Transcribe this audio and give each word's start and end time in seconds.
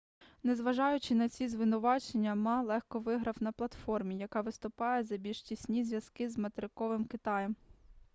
незважаючи 0.43 1.15
на 1.15 1.29
ці 1.29 1.47
звинувачення 1.47 2.35
ма 2.35 2.61
легко 2.61 2.99
виграв 2.99 3.35
на 3.39 3.51
платформі 3.51 4.17
яка 4.17 4.41
виступає 4.41 5.03
за 5.03 5.17
більш 5.17 5.41
тісні 5.41 5.83
зв'язки 5.83 6.29
з 6.29 6.37
материковим 6.37 7.05
китаєм 7.05 7.55